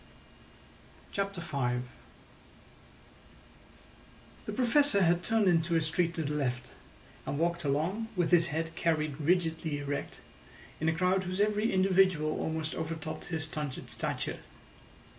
[1.11, 1.85] CHAPTER V
[4.47, 6.71] The Professor had turned into a street to the left,
[7.27, 10.19] and walked along, with his head carried rigidly erect,
[10.79, 14.39] in a crowd whose every individual almost overtopped his stunted stature.